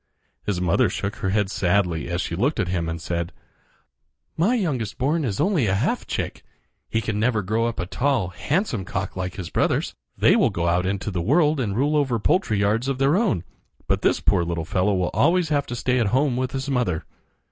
[0.47, 3.31] His mother shook her head sadly as she looked at him and said:
[4.35, 6.41] "My youngest born is only a half chick.
[6.89, 9.93] He can never grow up a tall, handsome cock like his brothers.
[10.17, 13.43] They will go out into the world and rule over poultry yards of their own;
[13.85, 17.05] but this poor little fellow will always have to stay at home with his mother."